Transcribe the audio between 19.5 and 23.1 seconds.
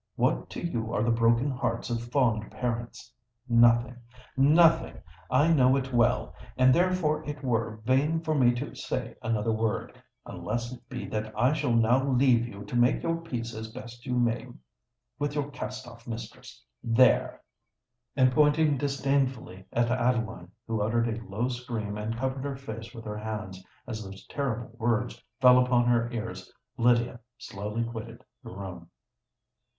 at Adeline, who uttered a low scream and covered her face with